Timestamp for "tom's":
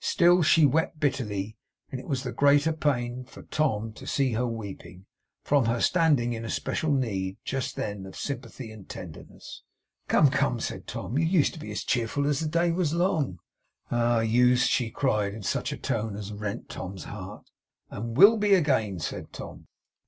16.68-17.04